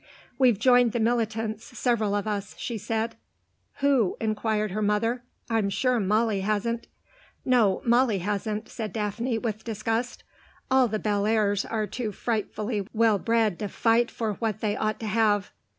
[0.39, 3.17] "We've joined the militants, several of us," she said.
[3.81, 5.21] "Who?" inquired her mother.
[5.47, 6.87] "I'm sure Molly hasn't."
[7.45, 10.23] "No, Molly hasn't," said Daphne, with disgust.
[10.71, 15.05] "All the Bellairs' are too frightfully well bred to fight for what they ought to
[15.07, 15.51] have.